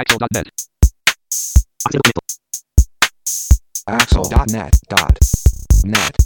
[0.00, 0.48] Axel.net.
[3.84, 6.16] Axel.net.net.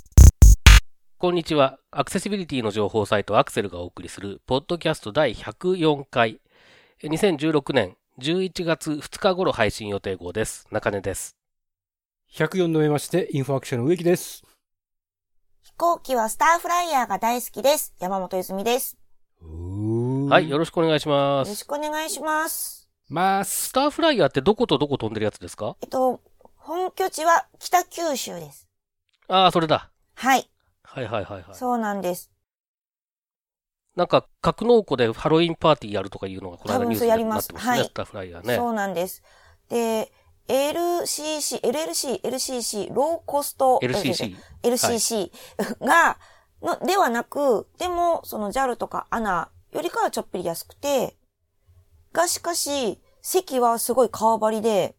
[1.19, 1.81] こんにちは。
[1.91, 6.41] アクセシビリティの情報サイトアクセルがお送りする、ポッドキャスト第104回、
[7.03, 10.69] 2016年11月2日頃配信予定号です。
[10.71, 11.35] 中根です。
[12.33, 14.45] 104度目まして、インフォアクションの植木です。
[15.65, 17.93] 飛行機はスターフライヤーが大好きです。
[17.99, 18.97] 山本泉です。
[20.31, 21.49] はい、よろしくお願いします。
[21.49, 22.84] よろしくお願いします。
[23.09, 23.69] ます。
[23.69, 25.77] スターフライヤーってどことどこ飛んでるやつですか？
[25.83, 26.21] えっと、
[26.57, 28.69] 本拠地は北九州です。
[29.29, 29.91] ああ、それだ。
[30.15, 30.51] はい。
[30.83, 31.55] はいはいはいはい。
[31.55, 32.31] そうなんです。
[33.97, 37.59] なんか、格納庫でハロウィンパーティーやるとかいうのがこの間ニュースになってますね。
[37.61, 38.57] はいスターフライヤーね。
[38.57, 39.23] そうなんです。
[39.69, 40.11] で、
[40.49, 44.37] LCC、LLC、LCC、ローコスト、LCC。
[44.63, 45.31] LCC
[45.81, 46.19] が、
[46.61, 51.17] の、ではなく、でも、その JAL とか ANA よりかはちょっぴり安くて、
[52.15, 54.97] がしかし、席はすごい革張りで、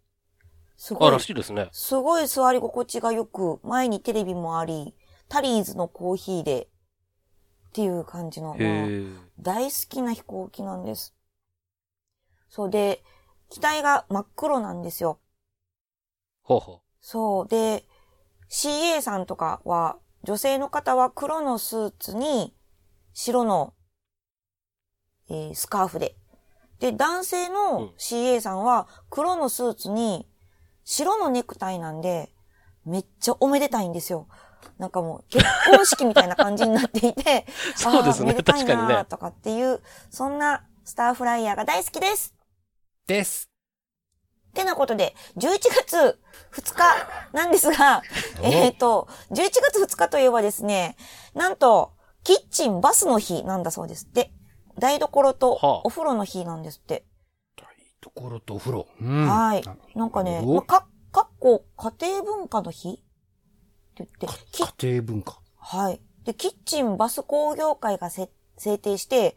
[0.77, 1.69] すごあ、いらしいですね。
[1.71, 4.93] すごい座り心地が良く、前にテレビもあり、
[5.29, 8.55] タリーズのコーヒーで、っていう感じの。
[9.39, 11.15] 大好きな飛行機なんです。
[12.49, 13.03] そうで、
[13.49, 15.19] 機体が真っ黒なんですよ。
[16.43, 17.85] ほうほそうで、
[18.49, 22.55] CA さんとかは、女性の方は黒のスーツに
[23.13, 23.73] 白の、
[25.29, 26.15] えースカーフで。
[26.85, 30.27] で、男性うんの CA さんは黒のスーツに
[30.83, 32.31] 白のネクタイなんで、
[32.85, 34.27] めっちゃおめでたいんですよ。
[34.77, 42.35] なんかもう結婚式みたいな感じになっていて、 そうですねあーめでたい確かにねなとかっていう、そんなスターフライヤーが大好きです。
[43.07, 43.49] です。
[44.53, 46.19] てなことで、11月
[46.53, 46.83] 2日
[47.33, 48.03] なんですが、
[48.43, 50.97] えっと、11月2日といえばですね、
[51.33, 54.31] なんと、キッチンバスの日なんだそうですって。
[54.79, 57.05] 台所とはあお風呂の日なんですって。
[58.05, 58.87] ところとお風呂。
[59.01, 59.63] うんはい。
[59.95, 62.89] なんかね、おまあか、かっこ家庭文化の日？
[62.89, 62.93] っ
[63.95, 65.39] て言って、き家庭文化。
[65.57, 65.99] はい。
[66.23, 69.35] で、キッチンバス工業会がせ制定して、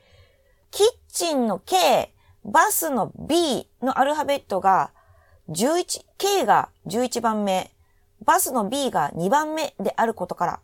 [0.71, 4.93] キッチンの K、バスの B のアルファベットが
[5.49, 7.71] 11、K が11番目、
[8.27, 10.61] バスの B が2番目であることから、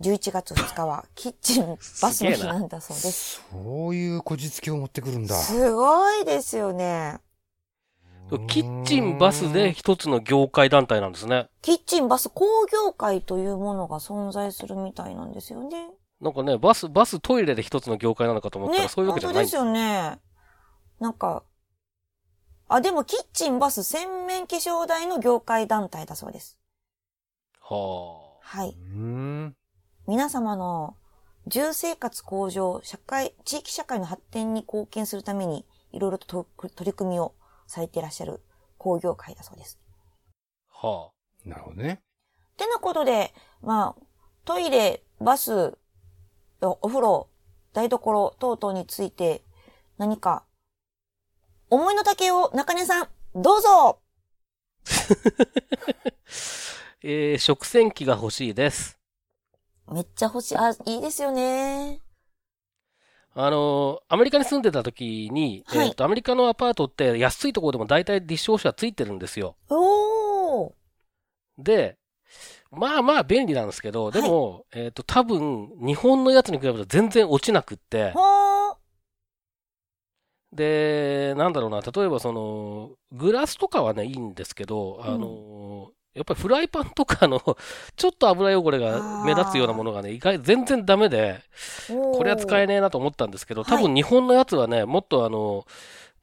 [0.00, 1.66] 11月2日はキッチン
[2.02, 3.42] バスの日なんだそうです。
[3.50, 5.34] そういうこじつけを持ってくるんだ。
[5.34, 7.18] すごいですよね。
[8.30, 8.46] う。
[8.46, 11.48] キッチンバスで一つの業界団体なんですね。
[11.62, 15.90] キッチンバス工業会というものが存在するみたいなんですよね。
[16.20, 20.18] なんかね、バス、バストイレで一つの業界なのかと思ったら、ね、そういうわけじゃないんですよね。
[20.98, 21.42] なんか、
[22.68, 26.58] あ、でもキッチンバス洗面化粧台の業界団体だそうです。
[27.60, 28.76] ははい。
[28.94, 29.56] うん。
[30.06, 30.96] 皆様の
[31.48, 37.34] 住生活向上、社会、地域社会の発展に貢献するために、いろいろとと取り組みを
[37.66, 38.40] されていらっしゃる
[38.78, 39.80] 工業会だそうです。
[40.80, 40.86] あ。
[40.86, 41.10] は
[41.44, 42.00] なるほどね。
[42.56, 44.02] てなことで、まあ、
[44.44, 45.76] トイレ、バス、
[46.60, 47.28] おお風呂、
[47.72, 49.42] 台所等々について
[49.98, 50.44] 何か
[51.68, 53.96] 思いの丈を中根さん、どうぞあ。
[57.02, 58.96] えー、食洗機が欲しいです。
[59.92, 60.56] めっちゃ欲しい。
[60.56, 62.00] あ、いいですよね。
[63.38, 69.56] あのーアメリカに住んでた時に、はいえっ、と、アメリカのアパートって安いところでも大体ディッシュウォッシャーついてるんですよ。
[69.68, 70.72] おー。
[71.58, 71.98] で、
[72.70, 78.14] まあまあ便利なんですけど、でも、えっ、と、多分、日本のやつに比べると全然落ちなくって。
[80.52, 87.40] で、なんだろうな、例えばその、グラスとかはね、いいんですけど、あの、やっぱりフライパンとかの、
[87.96, 91.40] ちょっと油汚れが目立つようなものがね、意外、全然ダメで、
[91.88, 95.66] これは使えねねえなと思ったんですけど、はい多分日本のやつはね、もっとあの、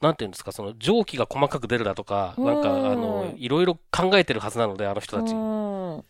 [0.01, 5.33] なんていうんですか、その蒸気が細かく出るだとか、なんかあうんの、いろいろ考えてるはずなので、あの人たち。
[5.33, 6.03] うん。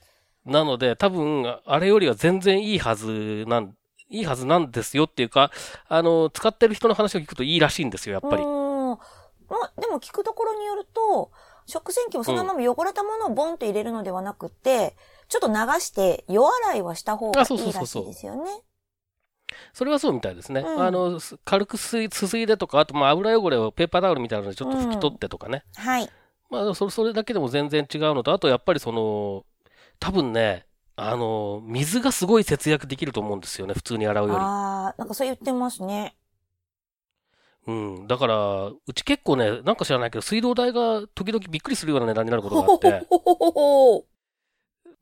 [0.46, 3.76] なので、多分、あれよりは全然いいはずなん、
[4.10, 5.52] いいはずなんですよっていうか、
[5.88, 8.44] あの、使ってる人の話を聞くといいらしいんですよ、やっぱり。
[8.44, 8.90] うん。
[8.90, 8.98] ま
[9.62, 11.32] あ、でも聞くところによると、
[11.66, 14.96] 食洗機もそのまま汚れたものをボンと入れるのではなくって、
[15.28, 18.52] ちょっと流して、夜洗いはした方がいいらしそうそうそういですよね。
[19.74, 20.62] それはそうみたいですね。
[20.62, 25.64] うんあの、す軽くすいすすいでとか、あと、まあ、油汚れをペーパータオルみたいなのでちょっと拭き取ってとかね。
[25.76, 26.10] はい。
[26.50, 29.46] まあ、それ、それだけでも全然違うのと、あと、やっぱりその、
[30.00, 34.36] 多分ね、あの、水がすごい節約できると思うんですよね、普通に洗うより。
[34.46, 36.16] ああ、なんかそう言ってますね。
[37.68, 38.08] うん。
[38.08, 43.06] だから、うち結構ね、なんか知らないけど、水道代が時々びっくりするような値段になることがあって。
[43.10, 44.06] ほほほ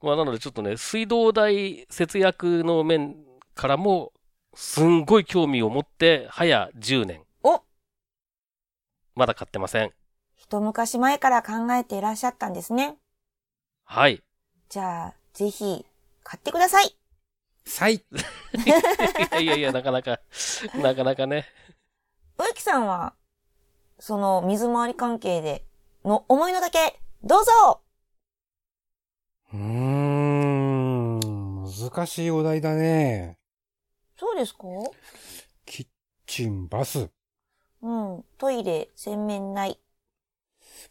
[0.01, 3.15] まあ、なのでちょっとね、水道代節約の面
[3.55, 4.13] からも、
[4.53, 7.23] すんごい興味を持って、早10年。
[7.43, 7.63] お
[9.15, 9.91] まだ買ってません。
[10.35, 12.97] 一一昔前から考えていらっしゃったんですね。
[13.85, 14.21] はい。
[14.69, 15.85] じゃあ、ぜひ、
[16.23, 16.95] 買ってください。
[17.65, 17.95] さい。
[18.03, 18.03] い
[19.31, 20.19] やいやいや、なかなか、
[20.75, 21.45] なかなかね。
[22.37, 23.13] 植木さんは、
[23.99, 25.63] その水回り関係で
[26.03, 27.81] の思いのだけ、どうぞ
[29.53, 31.19] うーん、
[31.65, 33.37] 難しいお題だね。
[34.17, 34.67] そうですか？
[35.65, 35.87] キッ
[36.25, 37.09] チン、バス。
[37.81, 38.25] うん。
[38.37, 39.79] トイレ、洗面台。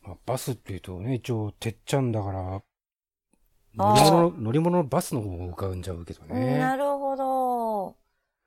[0.02, 2.62] まあ、バスって言うとね、一応、てっちゃんだから、
[3.76, 6.58] 乗り物、乗り物のバスの方が浮かんじゃうけどね。
[6.58, 7.96] なるほど。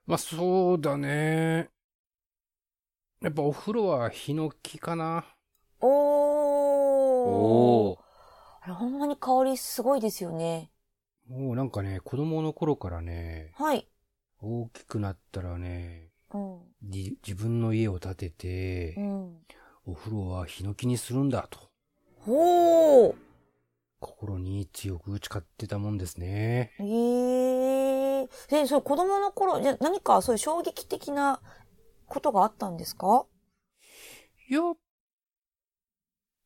[0.06, 1.70] まあ、そうだね。
[3.24, 5.24] やっぱお風呂はヒノキかな。
[5.80, 5.90] おー。
[7.30, 8.00] おー。
[8.64, 10.70] あれ、ほんまに香りすごいですよね。
[11.30, 13.88] もうなんかね、子供の頃からね、はい。
[14.42, 16.60] 大きくなったらね、うん。
[16.84, 19.38] じ自分の家を建ててう、ん。
[19.86, 21.60] お風呂はヒノキにするんだと、
[22.26, 23.16] ほー。
[24.02, 26.74] 心に強く誓ってたもんですね。
[26.78, 31.40] ええで、そう、子供の頃、じゃ、何かそういう衝撃的な
[32.08, 33.26] ことがあったんですか？
[34.50, 34.62] いや、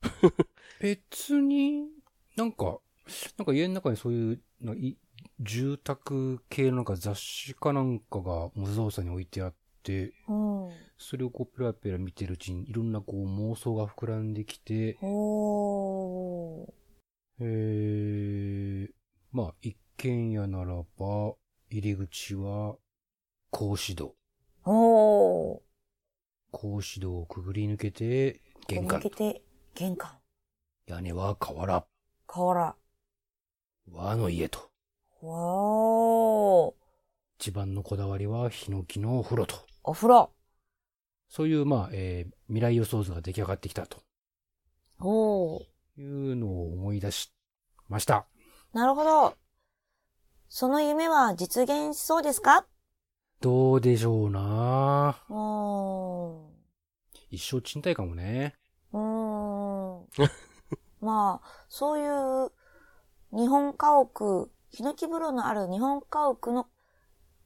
[0.80, 1.88] 別に、
[2.36, 2.80] なんか、
[3.38, 4.98] なんか家の中にそういう、ない
[5.40, 10.70] 住宅系のなんか雑誌かなんかが無造作に置いてあって、うん。
[10.98, 16.74] それをこうペラペラ見てるうちにいろんなこう妄想が膨らんできて、おー。
[17.40, 18.94] えー、
[19.32, 21.36] まあ一軒家ならば、
[21.70, 22.78] 入り口は
[23.52, 24.16] 格子戸。
[24.70, 25.62] おー。
[26.52, 29.10] 格子戸をくぐり抜けて玄関抜け。
[29.10, 29.42] て、
[29.76, 30.12] 玄関。
[30.88, 31.86] 屋根は瓦。
[32.28, 32.76] 瓦。
[33.90, 34.60] 和の家と。
[35.22, 36.74] わー。
[37.40, 39.56] 一番のこだわりはヒノキのお風呂と。
[39.84, 40.32] お風呂。
[41.30, 44.02] そういう、まあ、えー未来予想図が出来上がってきたと
[45.00, 45.66] おー。
[45.98, 47.34] いうのを思い出し
[47.90, 48.26] ました。
[48.74, 49.36] なるほど。
[50.50, 52.66] その夢は実現しそうですか？
[53.40, 56.58] どうでしょうなうーん。
[57.30, 58.56] 一生賃貸かもね。
[58.94, 60.08] うーん。
[61.02, 62.52] まあ、そういう
[63.32, 66.68] 日本家屋、ヒノキ風呂のある日本家屋の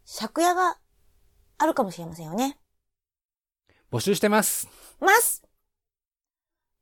[0.06, 0.78] 借家が
[1.58, 2.58] あるかもしれませんよね。
[3.92, 4.70] 募集してます。
[5.02, 5.44] ます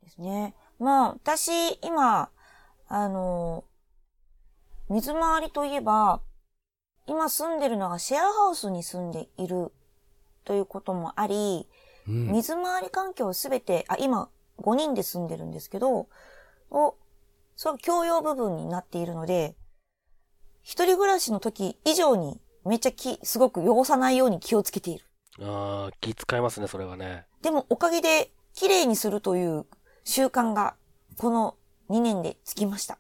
[0.04, 0.54] ですね。
[0.78, 1.52] まあ、私、
[1.82, 2.30] 今、
[2.88, 3.66] あの、
[4.90, 6.22] 水回りといえば、
[7.10, 9.72] 今住んでるのがシェアハウスに住んでいる
[10.46, 11.68] ということもあり、
[12.08, 12.32] うん。
[12.32, 14.30] 水回り環境すべて、あ、今
[14.62, 16.08] 5人で住んでるんですけど、
[16.70, 16.96] を、
[17.56, 19.56] そう共用部分になっているので、
[20.62, 25.06] 一人暮らしの時以上にめっちゃ気、すごく汚さないように気をつけている。
[25.42, 27.26] ああ、気使いますね、それはね。
[27.42, 29.66] でもおかげで綺麗にするという
[30.04, 30.76] 習慣が
[31.18, 31.56] この
[31.90, 33.00] 2年でつきました。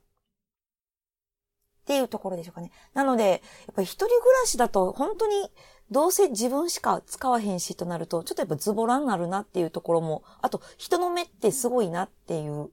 [1.90, 2.70] っていうところでしょうかね。
[2.94, 3.40] なので、やっ
[3.74, 5.50] ぱり一人暮らしだと本当に
[5.90, 12.70] どうせ自分しか使わへんしとなると、ちょっとやっぱズボラになるなっていうところも、あと人の目ってすごいなっていう、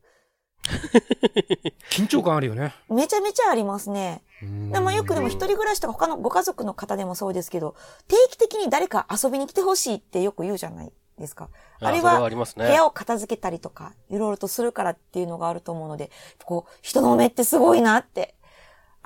[1.90, 2.74] 緊張感あるよね。
[2.90, 4.22] めちゃめちゃありますね。
[4.70, 7.74] でもよくでも一人人暮らしとか他のご家族の方でもそうですけど、
[8.08, 11.48] 定期的に誰か遊びに来てほしいってよく言うじゃないですか。
[11.80, 12.66] あれははありますね。
[12.66, 16.10] 部屋を片付けたりとか、いろいろとするからっていうのがあると思うので、
[16.44, 18.35] こう、人の目ってすごいなって、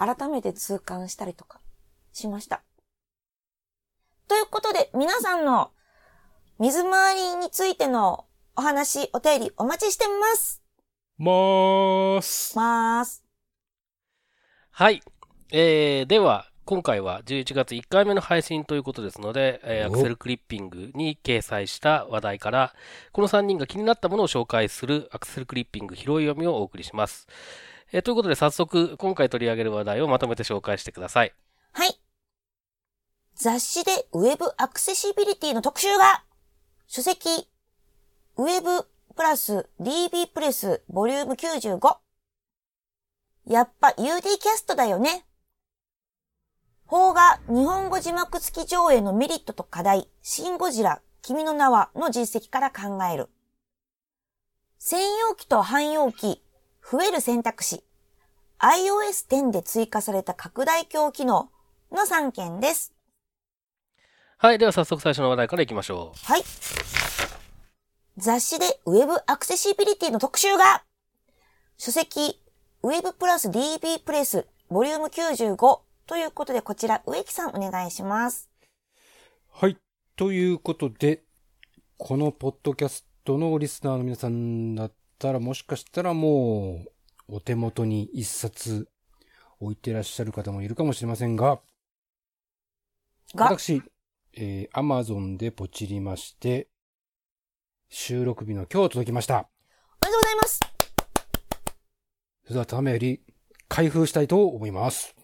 [0.00, 1.61] 改めて痛感したりとか
[2.11, 2.62] しました。
[4.28, 5.73] ということで、皆さんの
[6.59, 8.25] 水回りについての
[8.57, 10.62] お話、お便りお待ちしてます。
[11.19, 12.57] まーす。
[12.57, 13.23] まーす。
[14.71, 15.02] はい。
[15.52, 22.75] えー、では、今回は11月1回目の配信ということですので、えーアおクセルクリッピングに掲載した話題から、
[23.12, 27.26] この3人が気になったものを紹介するアクセルクリッピング拾い読みをお送りします。
[27.92, 31.35] えーということで早速、今回取り上げる話題をまとめて紹介してください。
[31.73, 32.00] はい。
[33.35, 36.23] 雑誌でウェブアクセシビリティの特集が、
[36.87, 37.49] 書籍、
[38.37, 41.97] ウェブプラス DB プレスボリューム95。
[43.47, 45.26] やっぱ UD キャストだよね。
[46.88, 53.30] 邦画日本語字幕付き上映のメリットと課題、シン・ゴジラ、君の名はの実績から考える。
[54.78, 56.42] 専用機と汎用機、
[56.90, 57.85] 増える選択肢、
[58.59, 61.49] iOS 10で追加された拡大鏡機能
[61.92, 62.92] の3件です。
[64.38, 64.59] はい。
[64.59, 66.26] では早速最初の話題からいきましょう。
[66.26, 66.42] はい。
[68.16, 70.82] 雑誌でウェブアクセシビリティの特集が、
[71.78, 72.42] 書籍、
[72.82, 78.50] ウェブプラス DB プレス、ボリューム95ということで、こちら、植木さんお願いします。
[79.52, 79.76] はい。
[80.16, 81.23] ということで、
[81.99, 86.82] このポッドキャストのリスナーの皆さんだたらもしかしたらも
[87.28, 88.88] う、お手元に一冊
[89.60, 91.60] 置いてらっしゃる方もいるかもしれませんが、
[93.34, 93.82] が、私、
[94.32, 96.68] えー、Amazon でポチりまして、
[97.90, 99.34] 収録日の今日届きました。
[99.34, 99.48] おめで
[100.04, 100.60] とうございます。
[102.44, 103.20] それではためより
[103.68, 105.14] 開封したいと思います。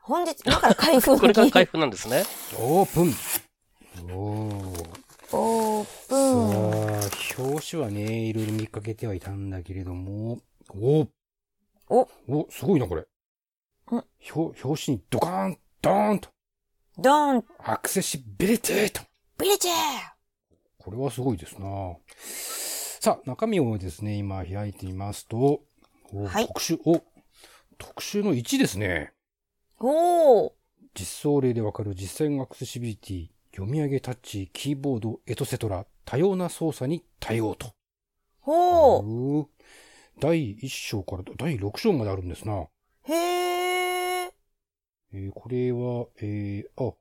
[0.00, 1.72] 本日、今から開封これが開封。
[1.72, 2.24] 封なんですね。
[2.58, 4.92] オープンおー。
[5.34, 7.00] オープン。
[7.00, 7.08] さ
[7.38, 11.08] あ、表紙はね、いろいろ見かけてはいたんだけれども、お
[11.88, 13.02] お、お、すごいな、これ。
[13.02, 13.06] ん。
[14.34, 16.28] 表表紙にドカーン、ドーンと、
[16.98, 19.00] ドーン、アクセシビリティと。
[19.38, 19.74] ビリチェー
[20.76, 21.96] これはすごいですな。
[23.00, 25.62] さあ、中身をですね、今開いてみますと、
[26.12, 26.46] おはい。
[26.46, 27.02] 特集、お、
[27.78, 29.12] 特集の1ですね。
[29.80, 30.52] おー。
[30.94, 37.72] 実装例でわかる実践アクセシビリティ、読み上げタッチ、キーボード、エトセトラ、多様な操作に対応と。
[38.40, 39.02] ほー。
[39.02, 39.46] うー
[40.18, 42.66] 第1章から第6章まであるんですな。
[43.04, 44.32] へー。
[45.14, 46.94] えーこれは、えーあ、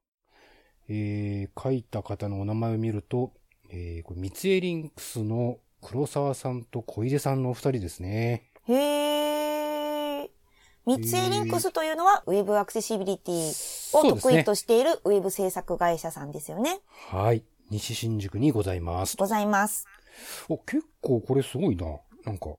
[0.90, 3.32] えー書いた方のお名前を見ると、
[3.70, 8.52] えーこれ、三井リンクスの黒沢さんと小出さんのお二人ですね。
[8.68, 9.01] へー。
[10.98, 16.82] 三井リンクスというのは、ウェブアクセシビリティを得意としているウェブ制作会社さんですよね。
[17.10, 17.44] はい。
[17.70, 19.16] 西新宿にございます。
[19.18, 19.86] ございます。
[20.50, 21.86] お、結構これすごいな。
[22.26, 22.56] なんか、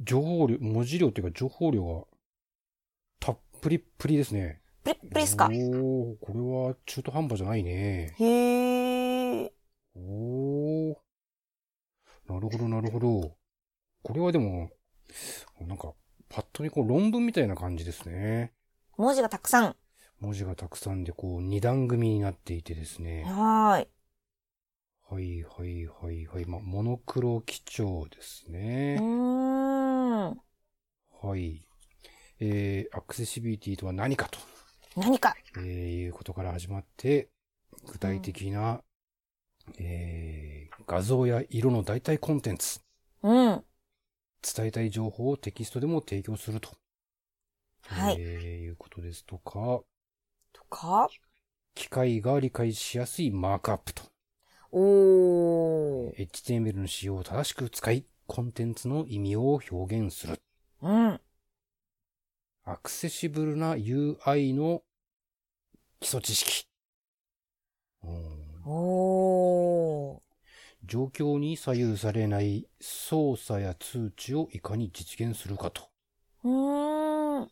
[0.00, 2.04] 情報量、文字量っていうか情報量が、
[3.18, 4.60] たっぷりっぷりですね。
[4.84, 5.46] プリップリですか？
[5.46, 8.14] おー、これは中途半端じゃないね。
[8.18, 9.50] へー。
[9.96, 10.94] おー。
[12.28, 13.36] なるほど、なるほど。
[14.02, 14.70] これはでも、
[15.60, 15.94] なんか、
[16.34, 18.52] パッと見こう論文みたいな感じですね。
[18.96, 19.76] 文字がたくさん。
[20.18, 23.22] 文字がたくさんでこう二段組になっていてですね。
[23.24, 23.88] はーい。
[25.08, 26.44] はいはいはいはい。
[26.46, 28.96] まあ、モノクロ基調ですうね。
[28.98, 30.40] ーん。
[31.22, 31.64] はい。
[32.40, 34.40] えー、アクセシビリティとは何かと、
[34.96, 35.36] 何か。
[35.58, 37.28] えーいうことから始まって、
[37.86, 38.82] 具体的な、
[39.78, 42.80] えー、画像や色の代替コンテンツ、
[43.22, 43.64] うん。
[44.44, 46.70] 伝えたい情報をテキストでも提供すると。
[47.86, 48.16] はい。
[48.18, 49.80] えー、いうことですとか、
[50.52, 51.08] とか？
[51.74, 54.02] 機械が理解しやすいマークアップと。
[54.70, 56.28] おー。
[56.28, 60.40] HTML の仕様を正しく使い、コンテンツの意味を表現する。
[60.82, 61.20] うん。
[62.64, 64.82] アクセシブルな UI の
[66.00, 66.66] 基礎知識。
[68.02, 70.23] うんおー。
[70.86, 75.88] 状況に左右されない操作や通知をいかに実現するかと。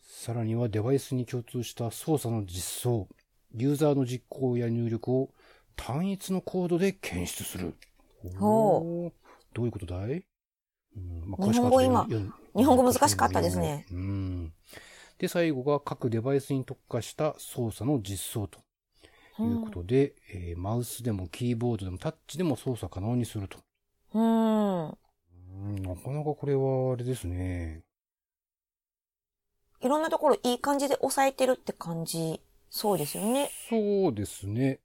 [0.05, 3.09] さらにはデバイスに共通した操作の実装、
[3.55, 5.31] ユーザーの実行や入力を
[5.77, 7.75] 単一のコードで検出する。
[8.31, 9.11] ど
[9.63, 10.25] ういうことだい、
[10.97, 12.07] うんま日本語今
[12.55, 13.87] 日本語難しかったですね。
[13.91, 14.53] うん。
[15.19, 18.61] で、最後が各デバイスに特化した操作の実装と
[19.41, 23.59] いうことで、えーマウスでもキーボードでもタッチでも操作可能にすると。
[24.15, 24.89] うん。
[24.89, 27.83] うん、なかなかこれはあれですね。
[29.81, 32.41] いろんなところいい感じで押さえてるって感じ。
[32.71, 33.51] そうですよね。
[33.69, 34.81] そうですね。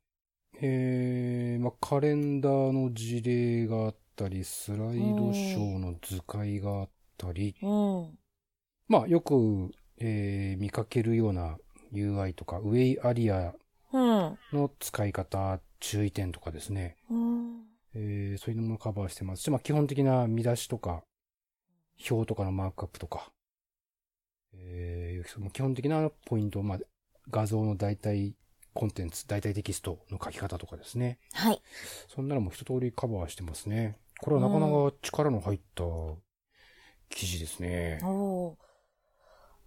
[0.60, 8.18] えー、まあ、カレンダーの事例があったり、スライドショーの図解があったり、うん。
[8.88, 11.58] まあ、よく、えー見かけるような
[11.94, 13.54] UI とか、ウェイアリアうん。
[14.54, 16.96] の使い方、注意点とかですね。
[17.10, 17.63] うん。
[17.94, 21.04] えーそういうのもカバーしてますし、まあ、基本的な見出しとか、
[22.10, 23.32] 表とかのマークアップとか、
[24.54, 26.80] えーその基本的なポイント、まあ、
[27.30, 28.34] 画像の代替
[28.74, 31.18] コンテンツ、代替テキストの書き方とかですね。
[31.34, 31.62] はい。
[32.08, 33.98] そんなのも一通りカバーしてますね。
[34.22, 35.84] これはなかなか力の入った
[37.10, 38.00] 記事ですね。
[38.04, 38.56] おー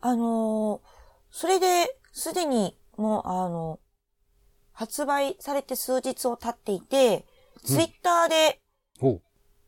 [0.00, 1.00] あのー
[1.32, 3.78] それで、すでに、もう、あの、
[4.72, 7.24] 発売されて数日を経っていて、
[7.64, 8.60] ツイッターで、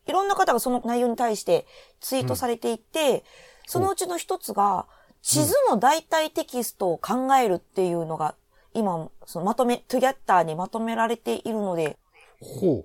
[0.06, 1.66] いろんな方がその内容に対して
[2.00, 3.24] ツイートされていて、
[3.66, 4.86] そのうちの一つが、
[5.22, 8.34] 地図の代替テキストを考えるっていうのが、
[8.74, 11.98] 今、そのまとめ、トゥギャッターにまとめられているので、
[12.40, 12.84] ほ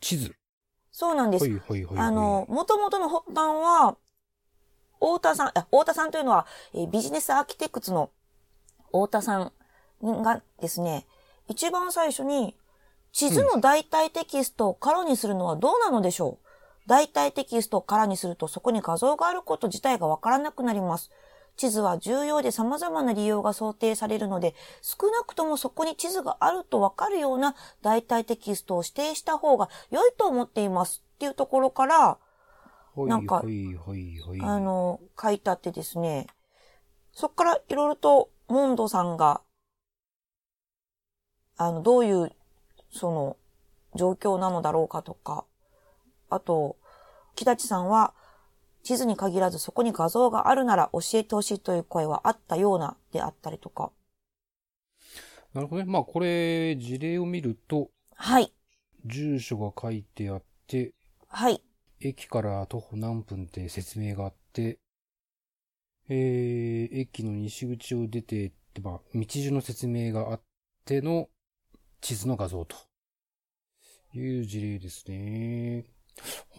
[0.00, 0.34] 地図。
[0.92, 2.06] そうなんですはいはいはい、はい。
[2.06, 3.96] あの、、元々の発端は、
[5.00, 8.10] 太田さん、あ、太田さんというのは、えービジネスアーキテクツの
[8.86, 9.52] 太田さん
[10.22, 11.06] がですね、
[11.48, 12.56] 一番最初に、
[13.12, 16.46] 地図の代替テキストを空にするのはどうなのでしょう、
[16.86, 21.10] 代替テキストを空にするとそこに画像があること自体がわからなくなります。
[21.56, 32.18] 地図は重要で様々な利用が想定されるので、少なくともそこに地図があるとわかるような代替テキストを指定した方が良いと思っていますっていうところから、は
[33.06, 33.42] いなんか。
[34.42, 36.26] あの、書いてあってですね、
[37.12, 39.40] そっからいろいろと、モンドさんが、
[41.56, 42.32] あの、どういう、
[42.90, 43.36] その、
[43.94, 45.44] 状況なのだろうかとか、
[46.30, 46.76] あと、
[47.34, 48.14] 木立さんは、
[48.82, 53.90] 地図に限らずそこに画像があるなら教えてほしいという声はあったようなであったりとか。
[55.54, 55.90] なるほどね。
[55.90, 58.52] まあこれ、事例を見ると、はい。
[59.06, 60.92] 住所が書いてあって、
[61.28, 61.62] はい。
[62.00, 64.78] 駅から徒歩何分って説明があって、
[66.08, 70.40] えー、駅の西口を出てって、まあ、道順の説明があっ
[70.84, 71.28] ての
[72.04, 72.76] 地図の画像と
[74.12, 75.86] いう事例ですね。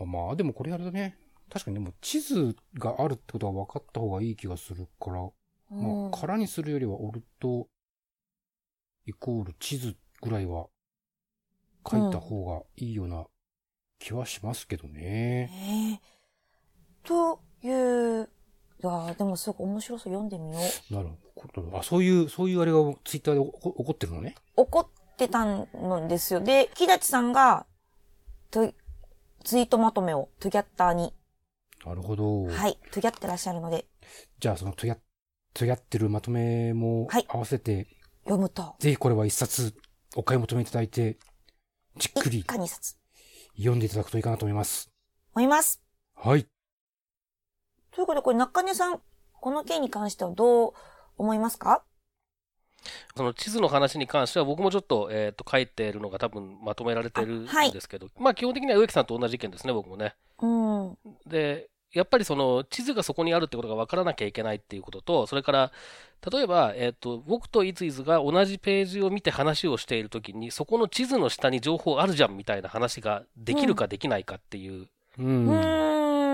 [0.02, 1.20] あまあ、でもこれあれだね。
[1.54, 7.68] 確かにでも地図があるってことは分かった方がいい気がするから、うんまあ、空にするよりはオルト
[9.06, 10.66] イコール地図ぐらいは
[11.88, 13.26] 書いた方がいいような
[14.00, 15.52] 気はしますけどね。
[15.54, 18.30] えーという、
[18.84, 20.60] いやーでもすごく面白そう読んでみよ
[20.90, 20.94] う。
[20.94, 21.78] なるほど。
[21.78, 24.34] あ、そういう、そういうあれがツイッターで起こ起こってるのね。
[24.56, 26.40] 怒ってたんですよ。
[26.42, 27.66] で、木立さんが、
[28.52, 28.74] と
[29.44, 31.14] ツイートまとめをトゥギャッターに、
[31.86, 32.46] なるほど。
[32.46, 33.86] はい、トゥギャってらっしゃるので、
[34.40, 34.96] じゃあ、そのトゥヤ、
[35.54, 37.88] トゥヤってるまとめもはい合わせて、
[38.24, 39.76] 読むと、ぜひこれは一冊
[40.16, 41.18] お買い求めいただいて、
[41.98, 42.98] じっくり一家二冊、
[43.56, 44.90] 読んでいただくといいかなと思います。
[45.36, 45.82] 思います。
[46.16, 46.48] はい。
[47.92, 49.00] ということで、これ中根さん、
[49.40, 50.74] この件に関してはどう
[51.18, 51.84] 思いますか？
[53.16, 60.16] その地図の話に関しては僕もちょっと,、えー、と書いてるのが多分まとめられてるんですけど、まあ基本的には植木さんと同じ意見ですね、僕もね。
[60.42, 60.98] うん。
[61.26, 65.72] で、やっぱりその地図がそこにあるってことが分からなきゃいけないっていうことと、それから、
[66.30, 74.90] 例えば、えっ、と、僕といついつが同じページを見て話をしているときに、そこの地図の下に情報あるじゃんみたいな話ができるかできないかっていうう。
[75.20, 76.25] うんーん。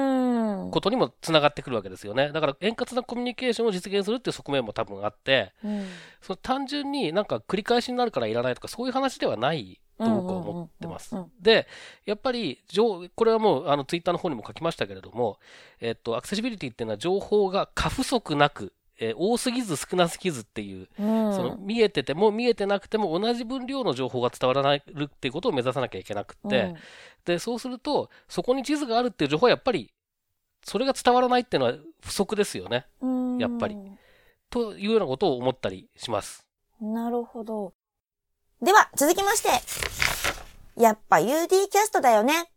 [0.69, 2.31] ことにもつながってくるわけですよね。
[2.31, 5.85] だから円滑なコミュニケーションを実現するっていう側面も多分あって、うん。
[6.21, 11.13] その単純になんか繰り返しになるからいらないとかそういう話ではないと僕は思ってます。
[11.13, 11.31] うんうんうん。
[11.41, 11.67] で、
[12.05, 15.39] やっぱり情、これはもうあのツイッターの方にも書きましたけれども、
[15.79, 21.33] えっと、アクセシビリティっていうのは情報が過不足なく、えー多すぎず少なすぎずっていう、うん。
[21.33, 26.75] その見えてても見えてなくても同じ分量の情報が伝わらないっていうことを目指さなきゃいけなくって、
[27.25, 29.91] で、そうすると、そこに地図があるっていう情報はやっぱり、
[30.63, 32.85] それが伝わらないっていうのは不足ですよね。
[33.01, 33.75] うんやっぱり
[34.49, 36.45] というようなことを思ったりします。
[36.79, 37.73] なるほど。
[38.61, 39.49] では、続きまして。
[40.81, 42.51] やっぱ UD キャストだよね。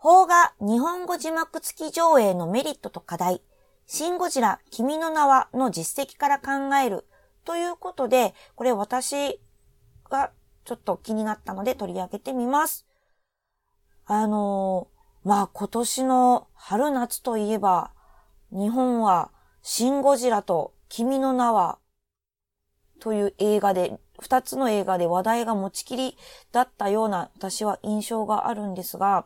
[0.00, 3.42] 邦画日本語字幕付き上映のメリットと課題。
[3.86, 7.06] シン・ゴジラ、君の名はの実績から考える。
[7.44, 9.40] ということで、これ私
[10.08, 10.32] が
[10.64, 12.86] ちょっと気になったので取り上げてみます。
[14.06, 17.92] あのーまあ今年の春夏といえば、
[18.52, 19.30] 日本は
[19.62, 21.78] シン・ゴジラと君の名は
[23.00, 26.16] という映画で、二つの映画で話題が持ちきり
[26.52, 29.24] だったような私は印象があるんですが、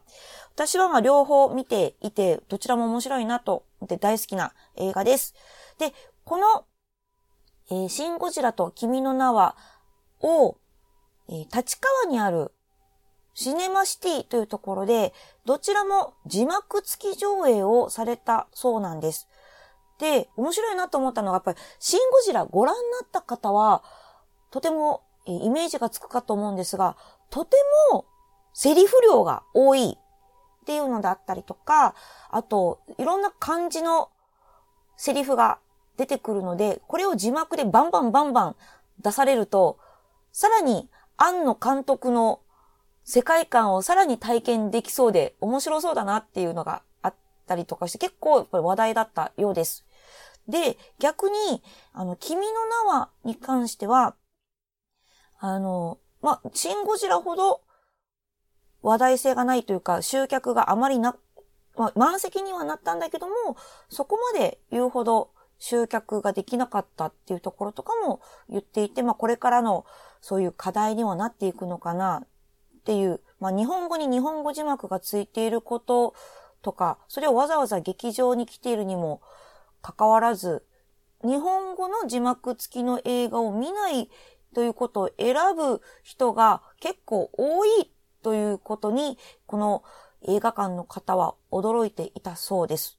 [0.55, 5.35] 私はまあ両方見ていて、どちらも面白いなと思って大好きな映画です。
[5.79, 5.93] で、
[6.25, 6.65] この、
[7.71, 9.57] えーシン・ゴジラと君の名は
[10.21, 10.57] を、
[11.29, 12.53] えー立川にある
[13.35, 15.13] シネマシティというところで、
[15.45, 19.29] どちらも字幕付き上映をされたそうなんです。
[19.99, 23.83] で、面白いなと思ったのが、やっぱり、シン・ゴジラご覧になった方は、
[24.51, 26.97] とてもイメージがつくかと思うんですが、
[27.31, 27.57] とて
[27.93, 28.07] も
[28.53, 31.95] セリフ量が多いっていうのだったりとか、
[32.31, 34.11] あと、いろんな漢字の
[34.97, 35.59] セリフが
[35.97, 38.57] 出てくるので、これを字幕でバンバンバンバン
[39.01, 39.79] 出されると、
[40.33, 42.41] さらに、庵野監督の
[43.05, 47.15] 世界観をさらに体験できそうで面白そうだなっていうのがあっ
[47.47, 49.85] たりとかして結構やっぱり話題だったようです。
[50.49, 51.63] で、逆に、
[51.93, 54.15] あの、君の名はに関しては、
[55.39, 57.63] あの、まあ、シン・ゴジラほど
[58.83, 61.17] 話題性がないというか、集客があまりな、
[61.77, 63.57] ま、満席にはなったんだけども、
[63.89, 69.87] そこまで言うほど集客ができなかったっていうところとかも言っていて、まあ、これからの
[70.21, 72.27] そういう課題にはなっていくのかな
[72.85, 76.15] っていう、まあ、日本語に日本語字幕がついていること
[76.61, 79.23] とか、それをわざわざ劇場に来ているにも
[79.81, 80.67] かかわらず、
[81.23, 84.11] 日本語の字幕付きの映画を見ない
[84.55, 87.91] ということを選ぶ人が結構多い
[88.23, 89.17] ということに、
[89.47, 89.83] この
[90.29, 92.99] 映画館の方は驚いていたそうです。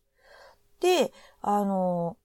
[0.80, 2.18] で、あの、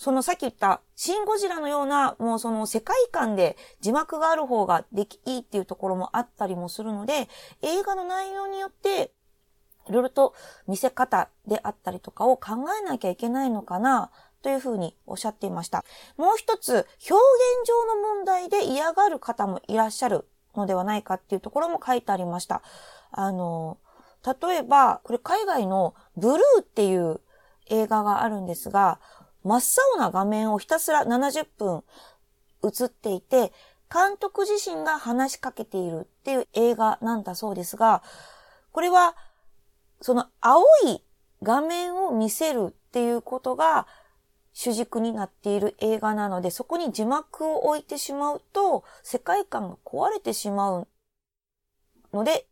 [0.00, 7.28] そのさっき言った、シン・ゴジラのような、もうその世界観で字幕がある方ができ、いいっていうところもあったりもするので、
[7.60, 9.12] 映画の内容によって、
[9.90, 10.32] いろいろと
[10.66, 14.10] 見せ方であったりとかを考えなきゃいけないのかな、
[14.40, 15.84] というふうにおっしゃっていました。
[16.16, 17.14] もう一つ、表現
[17.66, 22.62] 上の問題で嫌がる方もいらっしゃるのではないかっていうところも書いてありました。
[23.10, 23.76] あの、
[24.24, 27.20] 例えば、これ海外のブルーっていう
[27.66, 28.98] 映画があるんですが、
[29.44, 29.60] 真っ
[29.94, 31.82] 青な画面をひたすら70分
[32.64, 33.52] 映っていて、
[33.92, 38.02] 監督自身が話しかけているっていう映画なんだそうですが、
[38.72, 39.16] これは、
[40.00, 41.02] その青い
[41.42, 43.86] 画面を見せるっていうことが
[44.52, 50.88] 主軸になっている映画なので、そこに字幕を置いてしまうと、世界観が壊れてしまう
[52.12, 52.46] ので、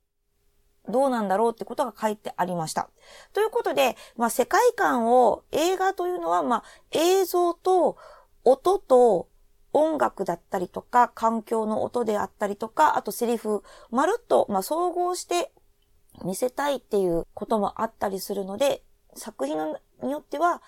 [0.88, 2.90] どうなんだろうってことが書いてありました。
[3.32, 7.96] ということで、まあ、世界観を、映画というのは、まあ、映像と
[8.44, 9.28] 音と
[9.72, 15.52] 音楽だったりとか、環境の音であったりとか、あとセリフ、まるっと、まあ、総合して
[16.24, 18.82] 見せたいっていうこともあったりするので、
[19.14, 19.56] 作品
[20.02, 20.62] によっては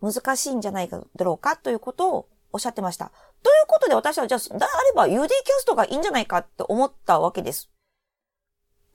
[0.00, 3.12] 難しいんじゃないかだろうかということをおっしゃってました。
[3.42, 7.70] ということで私はじゃあ、あれば UD キャストがいいんじゃないかって思ったわけです。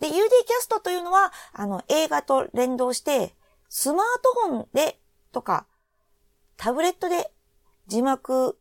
[0.02, 0.22] で、UD キャ
[0.60, 3.36] ストというのは、あの、映画と連動して、
[3.70, 5.00] スマートフォンで
[5.32, 5.68] とか、
[6.58, 7.32] タブレットで
[7.88, 8.60] 字幕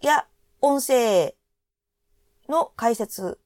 [0.00, 0.26] や
[0.60, 1.34] 音声
[2.48, 3.38] の解説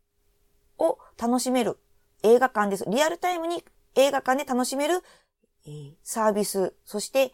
[0.78, 1.78] を楽しめる
[2.22, 2.84] 映画館です。
[2.88, 3.64] リアルタイムに
[3.96, 5.02] 映画館で楽しめる、
[6.02, 7.32] サービス、そして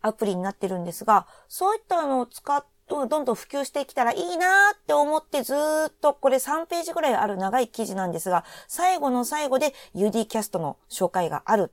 [0.00, 2.64] アプリになってるんですが、そういったのを使っ
[3.08, 11.72] どんどん普及してきたらいいなって思ってずっとこれ3ページぐらいある長い記事なんですが、最後の最後で UD キャストの紹介がある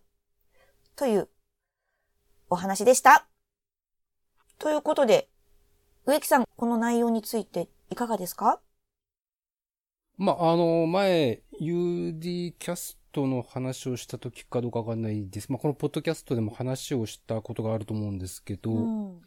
[0.96, 1.30] という
[2.50, 3.28] お話でした。
[4.58, 5.30] ということで、
[6.06, 8.60] 植木さん、この内容についていかがですか？
[10.18, 15.50] まあ、あの、前、UD キャストの話をした時かどうかわかんないです。
[15.50, 19.22] まあ、このポッドキャストでも話をしたことがあると思うんですけど、うん、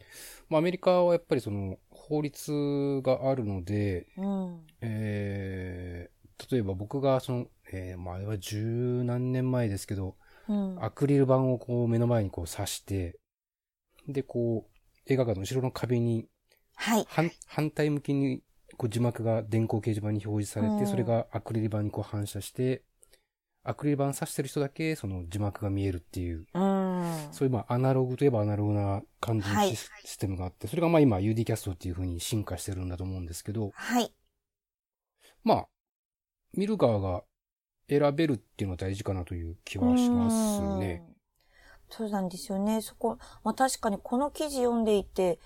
[0.53, 10.17] まあ、アメリカはやっぱりその、法律があるので、うん、えー、例えば僕がその、えー、まあ、あれは十何年前ですけど、
[10.49, 13.19] うん、アクリル板をこう目の前にこう刺して、
[14.07, 16.27] で、こう、映画館の後ろの壁に、
[16.75, 17.07] はい。
[17.09, 18.43] 反、反対向きに
[18.77, 22.83] こう字幕が電光掲示板に表示されて、うん、それがアクリル板にこう反射して、
[23.65, 34.13] アクリル板刺してる人だけその字幕が見えるっていう、うん、そういうまあアナログといえばアナログな感じのシステムがあって、それがまあ今 UD キャストっていう風に進化してるんだと思うんですけど、はい。
[35.45, 35.69] まあ、
[36.55, 37.23] 見る側が
[37.89, 41.05] 選べるっていうのは大事かなという気はしますね。
[41.89, 42.81] そうなんですよね。
[42.81, 45.39] そこ、まあ確かにこの記事読んでいて、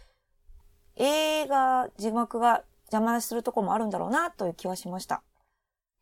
[0.96, 5.22] 映画、字幕が邪魔するところもあるんだろうなという気はしました。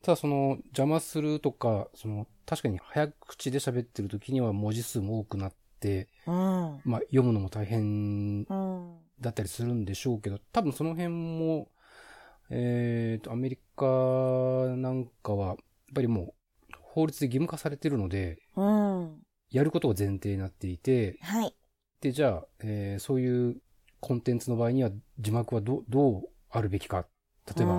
[0.04, 6.34] ただその邪魔するとか、その確かに早口で喋ってる時には文字数も多くなって、うん、
[6.84, 11.70] まあ読むのも大変だったりするんでしょうけど、多分その辺も、
[12.50, 13.86] えっ、ー、と、アメリカ
[14.76, 15.56] なんかは、やっ
[15.94, 16.34] ぱりもう
[16.82, 21.54] 法律で義務化されてるので、うん、やることが前提になっていて、はい。
[22.02, 23.56] で、じゃあ、えー、そういう
[24.00, 27.06] コンテンツの場合には字幕はどどうあるべきか。
[27.56, 27.78] 例えば、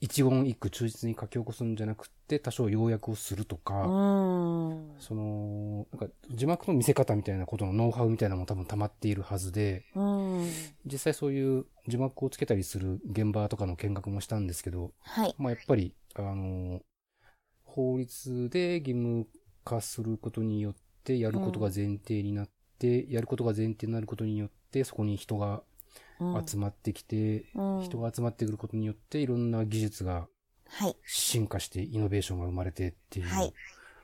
[0.00, 3.84] 一言一句忠実に書き起こすんじゃなくて、多少要約をするとか、
[4.98, 9.84] その、なんか字幕の見せ方みたいなことのノウハウみたいなのも多分溜まっているはずで、
[10.84, 16.80] 実際そういう字幕をつけたりする現場とかの見学もしたんですけど、はい、まあやっぱり、あの、
[17.64, 19.26] 法律で義務
[19.64, 25.62] 化することによってやることが前提になって、やることが前提になることによって、そこに人が
[26.46, 30.28] 集まってきて、うん、人が集まってくることによっていろんな技術が
[31.06, 33.26] 進化してイノベーションが生まれてっていう。
[33.26, 33.52] はい、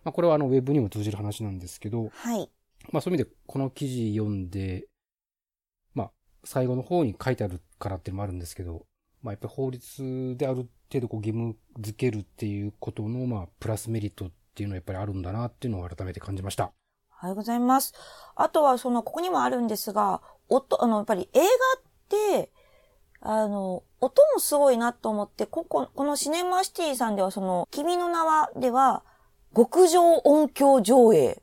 [0.04, 2.50] まあこれはあのウェブにも通じる話なんですけど、はい、
[2.90, 4.86] まあそういう意味でこの記事読んで、
[5.94, 6.10] まあ
[6.44, 8.86] 最後の方に書いてあるからっていうのもあるんですけど、
[9.22, 16.72] まあやっぱり法律である程度こう義務づけるっていうことのまあプラスメリットっていうのはやっぱりあるんだなっていうのを改めて感じました。
[17.18, 17.94] おはようございます。
[18.34, 21.46] あとはその、ここにもあるんですが、音、あの、やっぱり映画で、
[22.08, 22.50] で
[23.20, 29.02] あの、音もすごいなと思って、ここ、このシネマシティさんではその、君の名はでは、
[29.54, 31.42] 極上音響上映って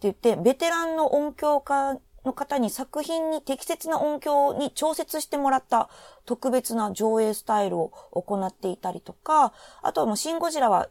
[0.00, 5.88] 言って、ベテランの音響家の方に作品に適切な音響に調節してもらった
[6.26, 10.88] 特別な上映スタイルを行っていたりとか、あとはもうシンゴジラは、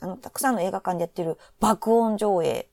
[0.00, 2.68] あの、たくさんの映画館でやってる爆音上映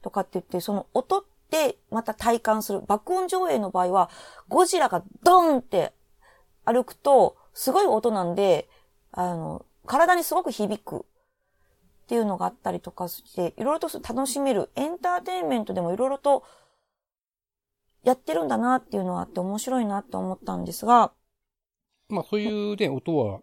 [0.00, 2.80] とかって言って、その音っで、また体感する。
[2.82, 4.10] 爆音上映の場合は、
[4.48, 5.92] ゴジラがドーンって
[6.64, 8.68] 歩くと、すごい音なんで、
[9.12, 11.06] あの、体にすごく響く。
[12.04, 16.42] っていうのがあったりとかして、いろいろと楽しめる、エンターテインメントでもいろいろと
[18.02, 21.12] やってるんだなっていうのはあって面白いなって思ったんですが、
[22.08, 23.42] まあそういうね、音は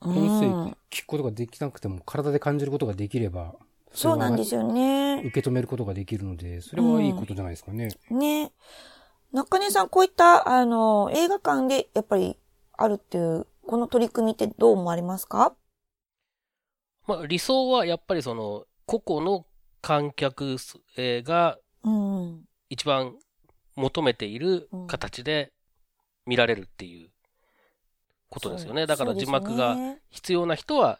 [0.00, 3.56] う音声ん、聞くことができなくても体で感じることができれば、
[3.92, 4.62] そうなんですよ。
[4.62, 5.22] よね。
[5.24, 7.88] 受け止めることができるので、それはいいことじゃないですかね。
[8.10, 8.52] ね。
[9.32, 12.36] 中根さん、こういった、あの、映画館でやっぱり
[12.76, 15.54] あるっていう、この取り組みってどう思われますか？
[17.06, 19.46] まあ、理想はやっぱりその、個々の
[19.80, 20.56] 観客
[20.96, 22.44] えーがうん。
[22.70, 23.16] 一番
[23.76, 25.52] 求めている形で
[26.26, 27.10] 見られるっていう
[28.28, 28.86] ことですよね。
[28.86, 29.76] だから字幕が
[30.10, 30.98] 必要な人は、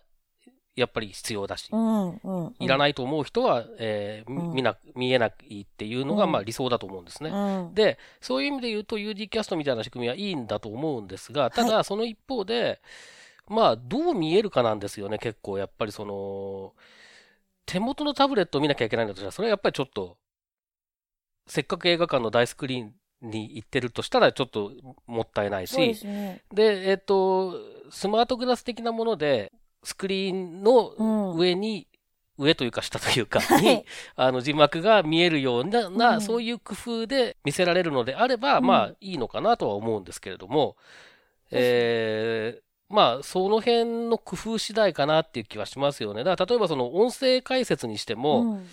[0.78, 2.54] やっぱり必要だしう、ん、うん。
[2.60, 2.78] いらい。
[2.78, 7.30] ないと思う人は、えーうん見な、見えないっていうのが、うんまあ理想だと思うんですね。
[7.30, 7.74] うん。
[7.74, 12.80] で、そういう意味で言うと UD キャストみたいな仕組みはいいんだと思うんですが、ただその一方で、
[13.48, 16.74] まあどう見えるかなんですよね、結構やっぱりその、
[17.66, 20.16] 手元のタブレットを見なきゃいけないんだとしたら、それはやっぱりちょっと、
[21.46, 24.72] せっかく映画館の大スクリーンに行ってるとしたらちょっと
[25.06, 26.42] もったいないし、すね。
[26.52, 27.54] で、えっ、と、
[27.90, 31.38] スマートグラス的なもので、スクリーンのうん。
[31.38, 31.86] 上に、
[32.38, 33.84] 上というか下というか、 はいに、
[34.16, 40.76] あの字幕が見えるような、なうんそういう工夫で見せられるのであれば、うんまあいいのかなとは思うんですけれども、
[41.50, 46.24] えーまあその辺の工夫次第かなっていう気はしますよね。
[46.24, 48.66] だから例えばその音声解説にしても、うん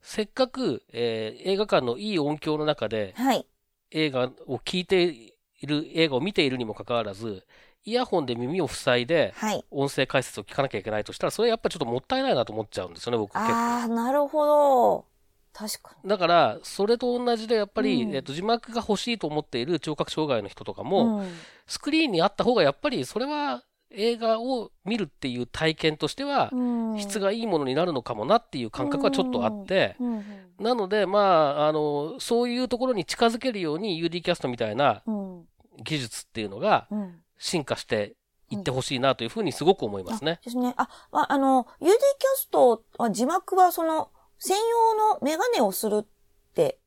[0.00, 3.44] せっかく、えー映画館のいい音響の中ではい。
[3.90, 5.34] 映画を聞いてい
[5.66, 7.44] る、映画を見ているにもかかわらず、
[7.84, 9.64] イヤホンで耳を塞いで、はい。
[9.70, 13.52] 音声解説を聞かなきゃいけないとしたら、それやっぱりちょっともったいないなと思っちゃうんですよね、僕結構。
[13.52, 15.04] ああ、なるほど。
[15.52, 20.90] 確かだから、それと同じで、やっぱり、うんえっと、字幕が欲しいと思っている聴覚障害の人とかに。
[20.90, 21.28] も、うん
[21.66, 26.56] スクリーンにあった方が、やっぱり、それは映画を見るっていう体験としては、う
[26.94, 30.24] ん質がいいものになるのかもなっていう感覚はちょっとあって、うん
[30.58, 31.18] なので、ま
[31.60, 35.44] あ、あの、そういうところに近づけるように UD キャストみたいなうん。
[35.84, 37.22] 技術っていうのがうん。
[37.38, 38.14] 進化して
[38.50, 40.40] いってほしいなというふうにすごく思いますね。
[40.44, 40.74] ですね。
[40.76, 41.94] あ、まあ、あの、UD キャ
[42.36, 46.06] ストは字幕はその、専用のメガネをするっ
[46.54, 46.78] て、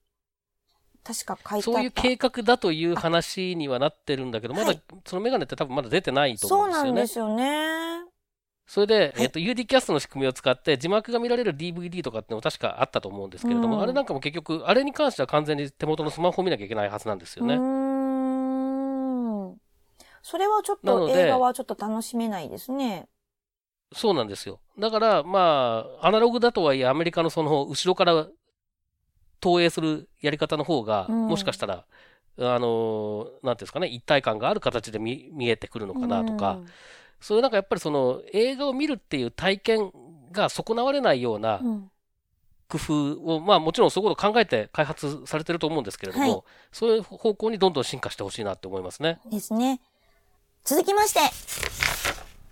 [1.03, 1.61] 確か書いてあった。
[1.63, 7.35] そういう計画だという話にはなってるんだけど、まだはい、そのメガネって多分まだ出てないと思そううんですよね。
[7.35, 8.11] なんですよね。
[8.67, 17.57] それで、はいえっと、UD キャストの仕組みを使って字幕が見られる DVD とかってのも確かあったと思うんですけれども、うんあれなんかも結局、あれに関しては完全に手元のスマホを見なきゃいけないはずなんですよね。
[20.23, 23.07] それはちょっと映画はちょっと楽しめないですね。
[23.93, 24.59] そうなんですよ。
[24.79, 28.27] だから、まあ、アナログだとはいえ、アメリカのその、後ろから
[29.41, 31.85] 投影するやり方の方が、うんもしかしたら、
[32.39, 36.59] あの、なんていうんですかね、一体感がある形で見見えてくるのかなとか、
[37.19, 39.91] そういうなんかやっぱりその、映画を見るっていう体験
[40.31, 41.67] が損なわれないようなうん。
[41.67, 41.91] うん
[42.71, 49.19] 工夫を、まあもちろんそういうことを考えて開発されてると思うんですけれども、はいそういう方向にどんどん進化してほしいなって思いますね。
[49.29, 49.81] ですね。
[50.63, 51.19] 続きまして、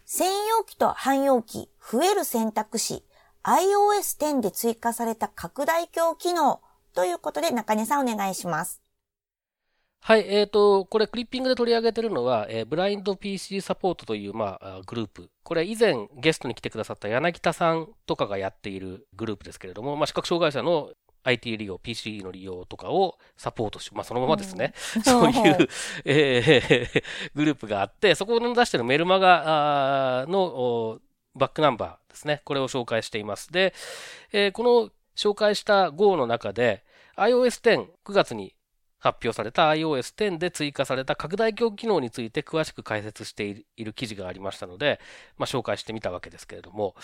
[0.05, 3.03] 専用機と汎用機、増える選択肢、
[3.43, 6.59] iOS 10で追加された拡大鏡機能
[6.95, 8.81] ということで中根さんお願いします。
[10.01, 15.29] はい、えっ、と、これクリッピングで取り上げてるのは、えーブラインド PC サポートという、ま、あグループ。
[15.43, 20.91] これ以前ゲストに来てくださった柳田さんとかがやっているグループですけれども、まあ、視覚障害者の
[21.23, 24.73] IT 利用、PC の利用とかをサポートし、まあ、そのままですね。
[25.03, 25.67] そういう、
[26.05, 27.03] えー
[27.35, 30.99] グループがあって、そこの出してるメルマガのお
[31.35, 32.41] バックナンバーですね。
[32.45, 33.51] これを紹介しています。
[33.51, 33.73] で、
[34.31, 36.85] えーこの紹介した Go の中で
[37.17, 38.55] iOS 10、9月に
[38.99, 44.99] 発表された iOS 10で追加された拡大鏡機能について詳しく解説しているいる記事がありましたので、
[45.37, 46.95] まあ、紹介してみたわけですけれども、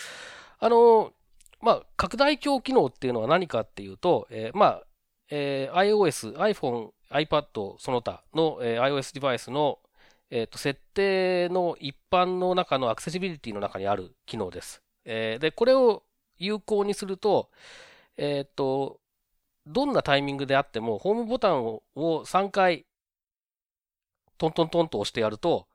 [0.58, 1.12] あの、
[1.60, 4.82] まあ、拡大鏡機能っていうのは何かっていうと、えーまあ、
[5.30, 9.78] えー iOS、iPhone、iPad その他の、えー iOS デバイスの、
[10.30, 14.82] えーと設定の一般の中のアクセシビリティの中にある機能です。
[15.04, 16.02] えーで、これを
[16.38, 17.50] 有効にすると、
[18.16, 19.00] えっ、と、
[19.66, 22.86] どんなタイミングであっても、ホームボタンを3回、
[24.38, 25.66] トントントンと押してやると、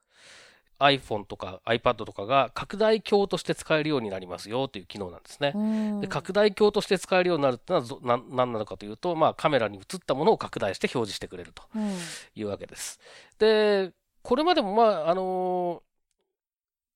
[0.81, 5.53] iPhone とか iPad とかが拡大鏡として使えるようになりますよという機能なんですね。
[6.01, 11.91] で拡大鏡として使えるようになるってのは何なのかというと、まあ、カメラに映ったものを拡大して表示してくれるとうん
[12.35, 12.99] いうわけです。
[13.39, 13.91] で、
[14.23, 15.83] これまでも、まあ、あの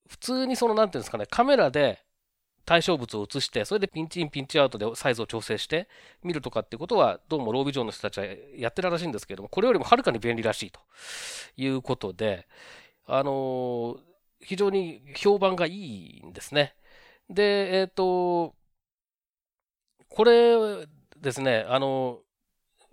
[0.08, 2.00] 普通にその、なんていうんですかね、カメラで
[2.66, 5.88] 対象物を映して、それでピンチイン、ピンチアウトでサイズを調整して
[6.24, 8.26] 見るとかっていうことは、どうもロービジョンの人たちは
[8.58, 10.80] やってるらしいんですけれども、これよりもはるかに便利らしいと
[11.58, 12.48] いうことで、
[13.06, 13.98] あの
[14.40, 15.72] 非常に評判がい
[16.20, 16.76] いんですね。
[17.30, 18.56] で、えっ、と、
[20.10, 20.88] これ
[21.18, 22.22] ですね、あの、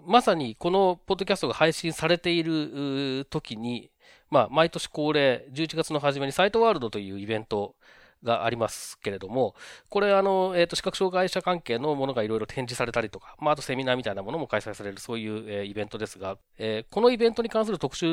[0.05, 3.90] まさにこのポッドキャストが配信されている時に、
[4.31, 7.77] まあ、毎年恒例、11月の初めにサイトワールドというイベント
[8.22, 9.54] がありますけれども、
[9.88, 18.06] これ、あの、えっ、と、視覚障害者関係のものがいろいろ展示されたりとか、まあ、あとセミナーみたいなものも開催される、そういう、えー、イベントですが、えー、このイベントに関する特集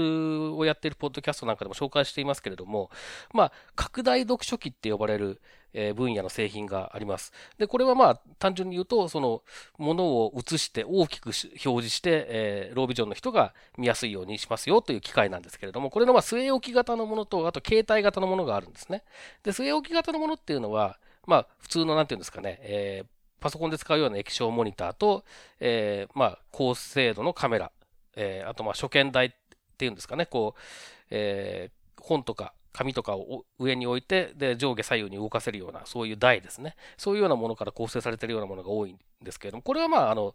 [0.50, 2.90] をやっているポッドキャストなんかでも紹介していますけれども、
[3.34, 5.42] まあ、拡大読書機って呼ばれる、
[5.74, 7.32] え分野の製品があります。
[7.58, 9.44] で、これはまあ、単純に言うと、その、
[9.78, 19.04] ものを映して大きく表示して、え、ロービジョンの人が見やすいようにしますよという機械なんですけれども、これのまあ、据え置き型のものと、あと携帯型のものがあるんですね。
[19.44, 23.04] で、据え置き型のものっていうのは、まあ、普通の、なんていうんですかね、え、
[23.40, 25.24] パソコンで使うような液晶モニターと、
[25.60, 27.72] え、まあ、高精度のカメラ、
[28.16, 29.32] え、あとまあ、初見台っ
[29.78, 30.62] ていうんですかね、こう、
[31.10, 36.76] えー、本とか紙とかを上に置いて、で、上下左右に動かせるような、そういう台ですね。
[36.98, 40.34] そういうようなものから構成されているようなものが多いんですけれども、これはまあ、あの、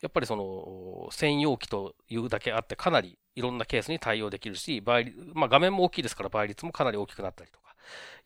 [0.00, 7.68] やっぱりその、専用機というだけあって、かなりいろんなケースに対応できるし、倍まあ、画面も大きいですから倍率もかなり大きくなったりとか、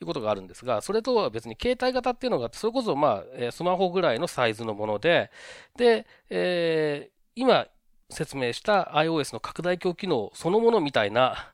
[0.01, 5.31] いうことがあるんですが、それとは別に携帯型っていうのがあって、それこそまあ、スマホぐらいのサイズのもので、
[5.77, 7.67] で、えー、今
[8.11, 11.52] 説明した iOS の拡大鏡機能そのものみたいな、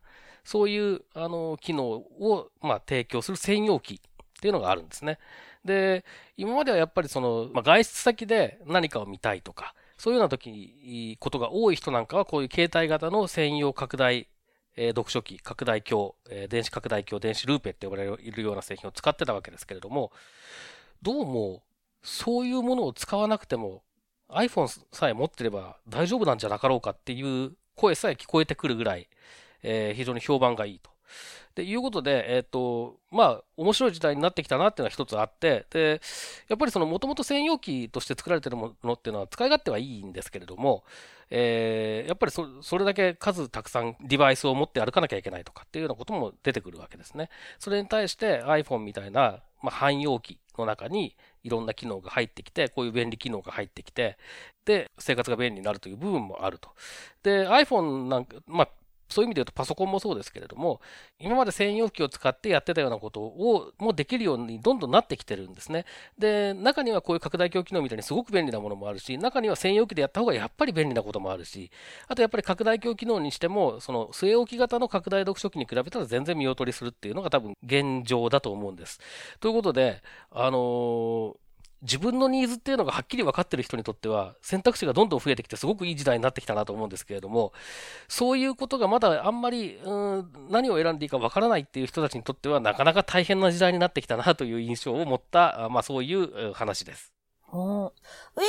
[0.49, 3.99] そういう、あの、機能を、まあ、提供する専用機っ
[4.41, 5.19] ていうのがあるんですね。
[5.63, 6.07] で、
[6.39, 14.27] 今まではやっぱりその、まあ、外出先で何かを見たいとか、そういうような時、ことが多い人なんかは、こういう携帯型の専用拡大、
[14.75, 20.13] え、読書機、拡大鏡、え、電子拡大鏡、電子ルーペって呼ばれるような製品を使ってたわけですけれども、
[21.03, 21.63] どうも、
[22.03, 23.83] そういうものを使わなくても、
[24.31, 29.09] iPhone さえ持ってれば大丈夫なんじゃなかろうかっていう声さえ聞こえてくるぐらい、
[29.63, 30.91] えー、非常に評判がいいと。
[31.55, 36.01] で、いうことで、えっ、ー、と、まあ、面白い時代になってきたなっていうのは一つあって、で、
[36.47, 40.85] やっぱりそのもともと専用機として作られてるものっていうのは使い勝手はいいんですけれども、
[41.31, 47.29] えー、やっぱりそそれだけ数たくさんデバイスを持って歩かなきゃいけないとかっていうようなことも出てくるわけですね。
[47.59, 54.17] それに対して iPhone みたいな、まあ、汎用機の中にいろんな機能が入ってきて、こういう便利機能が入ってきて、
[54.65, 56.71] で、生活が便利になるという部分もあると。
[57.23, 58.69] で、iPhone なんか、まあ、
[59.09, 60.81] そういう意味で言うとパソコンもそうですけれども、
[61.19, 65.85] 今まで専用機を使ってやってたようなことを、もうできるようにどんどんなってきてるんですね。
[66.19, 71.71] で、中にはこういう拡大鏡機能みたいにすごく便利なものもあるし、中には専用機でやった方がやっぱり便利なこともあるし、
[72.07, 79.01] あとやっぱり拡大鏡機能にしても、その据え置き型の拡大読書機に比べたら全然見劣りするっていうのが多分現状だと思うんです。
[79.41, 81.48] ということで、あのー
[81.83, 87.53] 自分のニーズっていうのがはっきり分かってる人にとっては選択肢がどんどん増えてきてすごくいい時代になってきたなと思うんですけれども
[88.09, 97.13] そういうことがまだあんまりうん何を選んでいいか分からないっていう人たちにとってはなかなか大変な時代になってきたなという印象を持った、まあ、そういう話です。
[97.53, 97.93] 植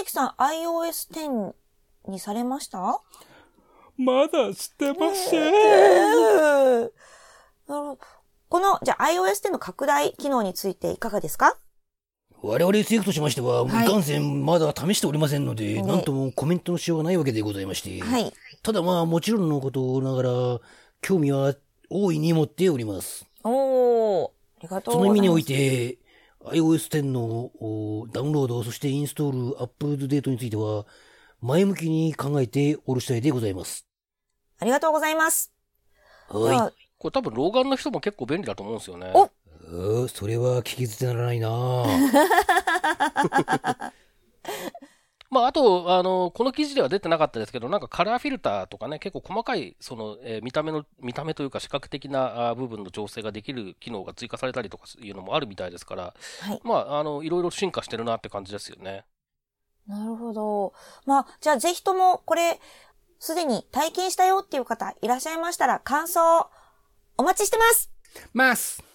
[0.05, 1.53] 木さん iOS10
[2.07, 2.99] にされました？
[3.97, 5.53] まだしてません。
[5.53, 7.97] えー、
[8.49, 11.57] この、じゃあ iOS10 の拡大機能についていかがですか？
[12.41, 20.29] 我々政府としましては、はい、いかんせんまだ試しておりませんので、なんともコメントのしようがないわけでございまして、はい、ただまあもちろんのことながら、
[21.01, 21.55] 興味は
[21.89, 23.25] 大いに持っております。
[23.43, 25.97] おありがとうその意味において、
[26.45, 27.51] iOS10 の
[28.11, 30.85] ダウンロード、そしてインストール、アップデートについては、
[31.41, 33.85] 前向きに考えておる次第でございます。
[34.59, 35.53] ありがとうございます。
[36.29, 36.73] はい。
[36.97, 39.11] これ多分老眼の人も結構便利だと思うんですよね。
[39.13, 39.29] お
[39.71, 41.49] うそれは聞き捨てならないな
[45.29, 59.05] まあ、あと、あの、この記事では出てなかったですけど、なんかカラーフィルターとかね、結構細かい、その、えー、見た目の、見た目というか視覚的な部分の調整ができる機能が追加されたりとかいうのもあるみたいですから、はい、まあ、あの、いろいろ進化してるなって感じですよね。
[59.85, 60.73] なるほど。
[61.05, 62.59] まあ、じゃあぜひとも、これ、
[63.19, 66.49] すでに体験したよっていう方いらっしゃいましたら、感想、
[67.17, 67.91] お待ちしてます
[68.33, 68.88] ます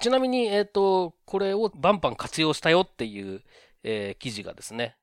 [0.00, 3.42] ちなみに、えっ、ー、と、これをバンバン活用したよっていう、
[3.84, 4.96] えー、記事がですね、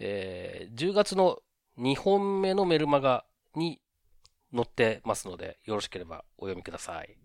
[0.00, 1.38] えー、10月の
[1.78, 3.24] 2本目のメルマガ
[3.54, 3.80] に
[4.52, 7.16] 載ってますので、よろしければお読みください。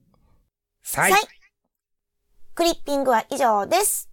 [0.96, 1.14] はい。
[2.54, 4.10] クリッピングは以上です。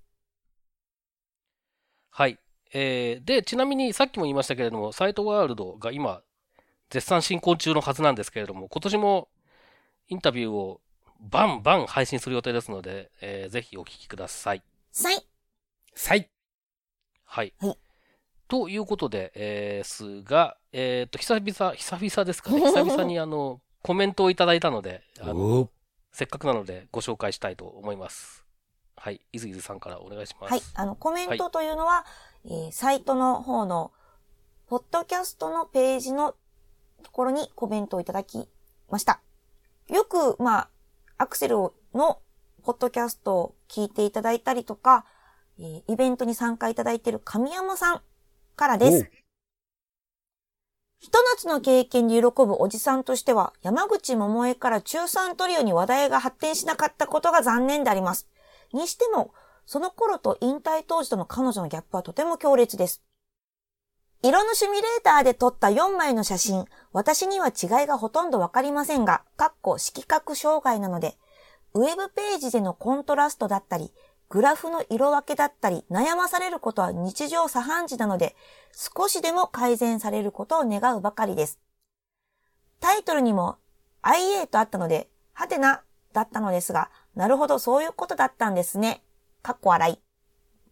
[2.11, 2.39] はい。
[2.73, 6.23] えー、で、ちなみにさっきも言いましたけれども、サイトワールドが今、
[6.91, 9.29] 絶賛進行中のはずなんですけれども、今年も
[10.09, 10.81] インタビューを
[11.21, 14.63] バンバン配信する予定ですので、えー、ぜひお聞きください。
[14.93, 15.27] さい。
[15.95, 16.31] さい。
[17.25, 17.55] はい。
[17.59, 17.79] はい、
[18.49, 22.61] ということで、えー、すが、えっ、ー、と、久々、久々ですかね。
[22.73, 25.71] 久々にあの、コメントをいただいたので、あの、
[26.13, 28.45] せっかくなのでご紹介したいと思います。
[28.97, 29.21] はい。
[29.33, 30.51] いずいずさんからお願いします。
[30.51, 30.63] はい。
[30.75, 32.07] あの、コメントというのは、は
[32.45, 33.93] い、えー、サイトの方の、
[34.67, 36.35] ポッドキャストのページの
[37.05, 38.49] ところにコメントをいただき
[38.89, 39.21] ました。
[39.89, 40.71] よく、まあ、
[41.19, 41.57] アクセル
[41.95, 42.21] の
[42.63, 45.05] ポッドキャストを聞いていただいたりとか、
[45.59, 48.01] えー、イベントに参加いただいている神山さん
[48.57, 49.11] からです。
[50.99, 58.29] ひと夏の経験に喜ぶおじさんとしては、山口百恵から中3トリオに話題が発展しなかったことが残念であります。
[58.73, 59.33] にしても、
[59.67, 63.03] その頃と引退当時との彼女のギャップはとても強烈です。
[64.23, 71.17] 色のシミュレーターで撮った4枚の写真、私には違いがほとんどわかりませんが、かっこ色覚障害なので、
[71.75, 73.93] ウェブページでのコントラストだったり、
[74.29, 78.35] グラフの色分けだったり、悩まされることは日常茶飯事なので、
[78.73, 81.61] 少しでも改善されることを願うばかりです。
[82.81, 83.57] タイトルにも
[84.03, 89.03] IA とあったので、はてなだったのですが、なるほどそういうことだったんですね。
[89.43, 89.99] かっこ笑い。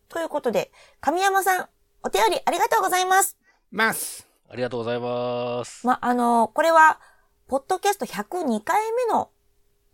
[0.08, 1.68] ということで、神山さん、
[2.06, 3.38] お手寄りありがとうございます。
[3.70, 4.28] ます。
[4.50, 5.86] ありがとうございます。
[5.86, 7.00] ま、あの、これは、
[7.48, 9.30] ポッドキャスト102回目の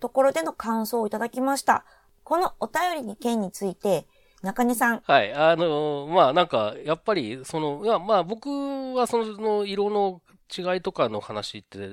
[0.01, 1.85] ところでの感想をいただきました。
[2.25, 4.09] このお便りに件について、
[4.43, 5.03] 中根さん。
[5.05, 5.33] はい。
[5.33, 8.49] あの、まあなんか、やっぱり、その、いや、まあ僕
[8.95, 10.21] はその色の
[10.53, 11.91] 違いとかの話って、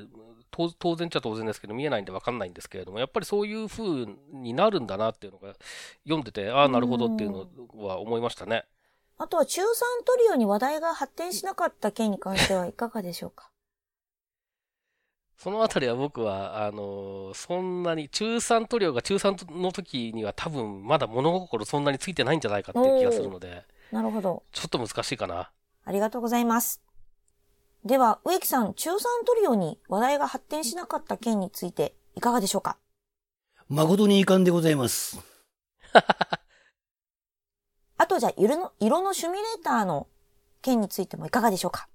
[0.79, 5.53] 当然っちゃ当然ですけど、見えないんでわかんないんですけれども、やっぱりそういう風になるんだなっていうのが、
[6.05, 8.65] 読んでて、ああ、なるほどっていうのは思いましたね。
[9.19, 9.65] あとは中3
[10.05, 13.49] トリオに話題が発展しなかった件に関してはいかがでしょうか？
[15.37, 23.63] そのあたりは僕は、あのー、そんなに、中3トリオが中3の時には多分まだ物心そんなについてないんじゃないかっていう気がするので。
[23.91, 24.41] なるほど。
[24.51, 25.51] ちょっと難しいかな。
[25.85, 26.81] ありがとうございます。
[27.85, 32.77] では、植木さん、中3トリオに話題が発展しなかった件についていかがでしょうか？
[33.69, 35.19] 誠に遺憾でございます。
[37.97, 40.07] あとじゃあ、色の、色のシミュレーターの
[40.61, 41.87] 件についてもいかがでしょうか？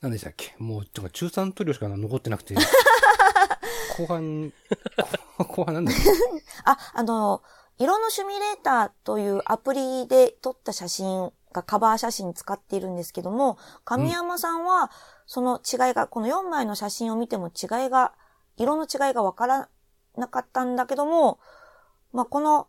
[0.00, 0.54] 何でしたっけ？
[0.58, 2.54] もう、ちょ中3塗料しか残ってなくて。
[3.98, 4.52] 後半、
[5.38, 6.00] 後半なんだっけ？
[6.64, 7.42] あ、あの、
[7.78, 14.90] 色のシミュレーターというアプリで撮った写真がカバー写真使っているんですけども、神山さんは、
[15.26, 18.14] その違いが、この4枚の写真を見ても違いが、
[18.56, 19.68] 色の違いがわから
[20.16, 21.38] なかったんだけども、
[22.12, 22.68] まあ、この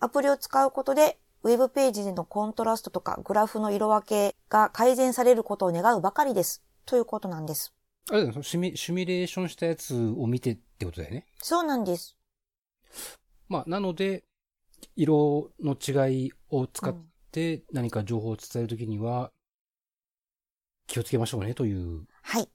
[0.00, 6.62] アプリを使うことで、ウェブページでのコントラストとかグラフの色分けが改善されることを願うばかりです。
[6.86, 7.74] ということなんです。
[8.10, 11.26] あれだシミシミュレーションしたやつを見てってことだよね？
[11.42, 12.16] そうなんです。
[13.48, 14.24] まあ、なので、
[14.96, 16.94] 色の違いを使っ
[17.32, 19.30] て何か情報を伝えるときには、
[20.86, 22.06] 気をつけましょうねという。
[22.22, 22.48] はい。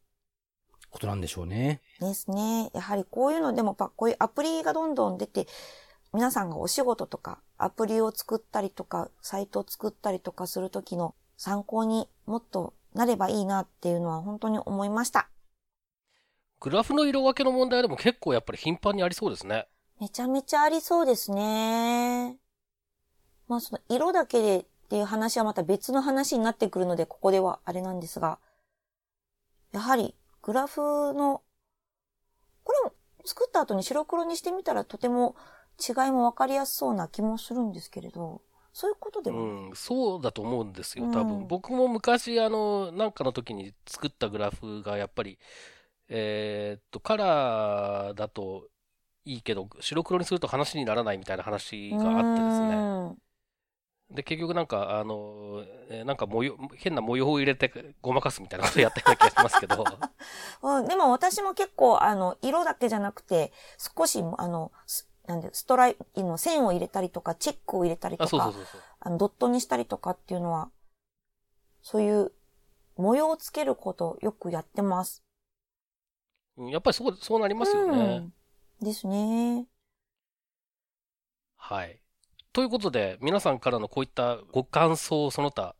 [0.89, 1.81] ことなんでしょうね。
[1.99, 2.69] ですね。
[2.73, 5.47] やはりこういうのでも、こういうアプリがどんどん出て、
[6.13, 15.27] 皆さんがお仕事とかアプリを作ったりとか、サイトを作ったりとかするときの参考にもっとなればいいなっていうのは本当に思いました。
[16.59, 19.67] グラフの色分けの問題でも結構やっぱり頻繁にありそうですね。
[19.99, 22.37] めちゃめちゃありそうですね。
[23.47, 28.37] まあその色だけでっていう話はまた別の話になってくるので、ここではあれなんですが、
[29.71, 31.41] やはりグラフの、
[32.63, 32.93] これも
[33.25, 35.35] 作った後に白黒にしてみたらとても
[35.79, 38.41] 違いも分かりやすそうな気もするんですけれど、
[38.73, 41.39] そういうことでも、うん、そうだと思うんですよ、多分。
[41.39, 45.37] うん、僕も昔、あの、なんかの時に作ったグラフがやっぱり、
[46.09, 48.67] えー、っと、カラーだと
[49.25, 53.15] いいけど、白黒にすると話にならないみたいな話があってですね。
[54.09, 59.85] で、結局なんか、あの、えなんか模様、変な模様を入れてごまかすみたいなことやったような気がしますけど。
[60.61, 64.71] うん、でも私も結構、あの、色だけじゃなくて、少し、あの、
[65.27, 68.53] なんで、ストライプの線を入れたりとか、チェックを入れたりとか、
[68.99, 70.69] あのドットにしたりとかっていうのは、
[71.81, 72.33] そういう
[72.97, 75.23] 模様をつけることよくやってます。
[76.57, 78.31] やっぱりそう、そうなりますよね。
[78.81, 79.65] うん、ですね。
[81.55, 81.99] はい。
[82.51, 85.75] ということで、皆さんからのこういったご感想その他、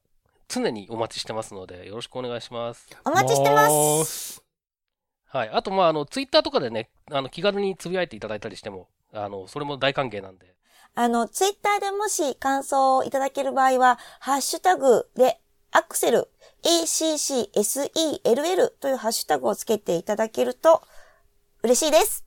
[0.47, 2.87] 常にお待ちしてますので、よろしくお願いします。
[3.05, 4.43] お待ちしてます。
[5.27, 5.49] はい。
[5.49, 10.55] あと、まあ、あの、ツイッターとかでね、あの、気軽につぶやいていただいたりしても、あの、それも大歓迎なんで。
[10.95, 15.39] あの、ツイッターでもし感想をいただける場合は、ハッシュタグで
[15.71, 16.29] アクセル、
[16.63, 17.53] ACCSELL
[18.79, 20.83] というハッシュタグをつけていただけると
[21.63, 22.23] 嬉しいです。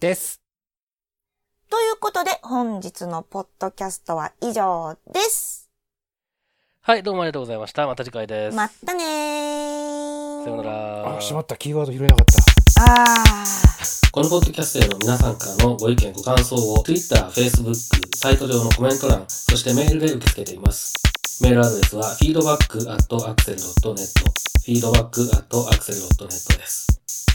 [0.00, 0.40] です。
[1.68, 5.70] ということで、本日のポッドキャストは以上です。
[6.80, 7.86] はい、どうもありがとうございました。
[7.86, 8.56] また次回です。
[8.56, 10.44] またねー。
[10.44, 11.16] さよなら。
[11.16, 11.56] あ、しまった。
[11.56, 12.65] キーワード拾えなかった。
[12.78, 13.44] あ
[14.12, 17.74] このポッドキャストへの皆さんからのご意見、ご感想を Twitter、Facebook、
[18.16, 20.92] サイト上のコメント欄、そしてメールで受け付けています。
[21.42, 23.96] メールアドレスは feedback.axel.net
[24.66, 26.86] feedback.axel.net です。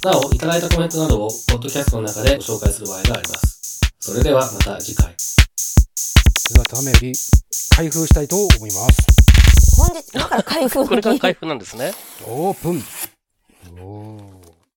[0.04, 3.80] なお、いただいたコメントなどをポッドキャストの中でご紹介する場合があります。
[4.00, 5.16] それではまた次回。
[6.54, 7.14] では、ダメより
[7.76, 9.78] 開封したいと思います。
[9.78, 11.94] 本日、今から開封のこれが儀開封なんですね。
[12.28, 12.84] オープン。
[13.80, 14.31] おー